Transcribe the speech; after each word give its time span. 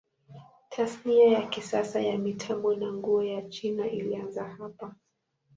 Tasnia 0.69 1.29
ya 1.31 1.47
kisasa 1.49 2.01
ya 2.01 2.17
mitambo 2.17 2.75
na 2.75 2.93
nguo 2.93 3.23
ya 3.23 3.41
China 3.49 3.87
ilianza 3.91 4.43
hapa. 4.43 4.95